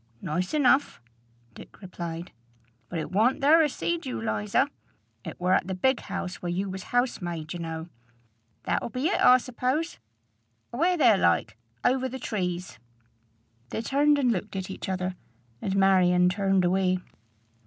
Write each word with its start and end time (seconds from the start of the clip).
"Nice 0.23 0.55
enough," 0.55 0.99
Dick 1.53 1.79
replied. 1.79 2.31
"But 2.89 2.97
it 2.97 3.11
warn't 3.11 3.39
there 3.39 3.61
I 3.61 3.67
seed 3.67 4.03
you, 4.07 4.19
Liza. 4.19 4.67
It 5.23 5.39
wur 5.39 5.53
at 5.53 5.67
the 5.67 5.75
big 5.75 5.99
house 5.99 6.41
where 6.41 6.49
you 6.51 6.71
was 6.71 6.85
housemaid, 6.85 7.53
you 7.53 7.59
know. 7.59 7.87
That'll 8.63 8.89
be 8.89 9.09
it, 9.09 9.21
I 9.21 9.37
suppose, 9.37 9.99
away 10.73 10.95
there 10.95 11.19
like, 11.19 11.55
over 11.85 12.09
the 12.09 12.17
trees." 12.17 12.79
They 13.69 13.83
turned 13.83 14.17
and 14.17 14.31
looked 14.31 14.55
at 14.55 14.71
each 14.71 14.89
other, 14.89 15.13
and 15.61 15.75
Marion 15.75 16.29
turned 16.29 16.65
away. 16.65 16.97